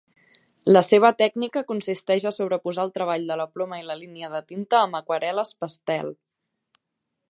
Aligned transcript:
La 0.75 0.81
seva 0.85 1.11
tècnica 1.19 1.63
consisteix 1.73 2.25
a 2.29 2.33
sobreposar 2.39 2.87
el 2.87 2.95
treball 2.97 3.29
de 3.33 3.39
la 3.43 3.49
ploma 3.59 3.81
i 3.83 3.87
la 3.91 4.01
línia 4.03 4.35
de 4.37 4.43
tinta 4.53 4.81
amb 4.87 5.03
aquarel·les 5.05 5.57
pastel 5.65 6.13